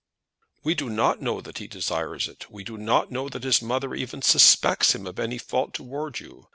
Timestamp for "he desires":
1.59-2.27